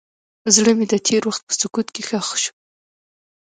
[0.55, 2.53] زړه مې د تېر وخت په سکوت کې ښخ شو.